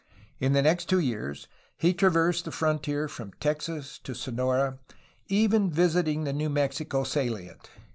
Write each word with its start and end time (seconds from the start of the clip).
In 0.39 0.53
the 0.53 0.63
next 0.63 0.85
two 0.85 0.97
years 0.97 1.47
he 1.77 1.93
traversed 1.93 2.45
the 2.45 2.51
frontier 2.51 3.07
from 3.07 3.33
Texas 3.39 3.99
to 3.99 4.15
Sonora, 4.15 4.79
even 5.27 5.69
visiting 5.69 6.23
the 6.23 6.33
New 6.33 6.49
Mexico 6.49 7.03
saUent. 7.03 7.69